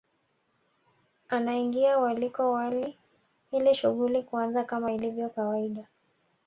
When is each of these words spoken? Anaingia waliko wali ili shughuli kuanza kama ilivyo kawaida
Anaingia 1.29 1.97
waliko 1.99 2.51
wali 2.51 2.97
ili 3.51 3.75
shughuli 3.75 4.23
kuanza 4.23 4.63
kama 4.63 4.91
ilivyo 4.93 5.29
kawaida 5.29 5.87